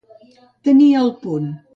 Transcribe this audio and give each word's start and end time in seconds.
Tenir 0.69 0.87
al 1.01 1.13
punt. 1.25 1.53